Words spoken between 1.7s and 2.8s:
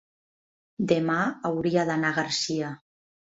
d'anar a Garcia.